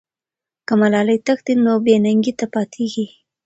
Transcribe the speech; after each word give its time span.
که 0.67 0.73
ملالۍ 0.81 1.17
تښتي، 1.25 1.53
نو 1.63 1.73
بې 1.85 1.95
ننګۍ 2.03 2.33
ته 2.39 2.45
پاتې 2.53 2.73
کېږي. 2.93 3.05